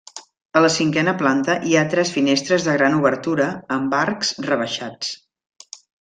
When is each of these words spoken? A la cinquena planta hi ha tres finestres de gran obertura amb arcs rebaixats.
A 0.59 0.61
la 0.65 0.69
cinquena 0.75 1.11
planta 1.19 1.57
hi 1.71 1.75
ha 1.75 1.83
tres 1.91 2.13
finestres 2.15 2.65
de 2.69 2.75
gran 2.79 2.95
obertura 3.03 3.49
amb 3.75 3.93
arcs 4.01 4.33
rebaixats. 4.51 5.13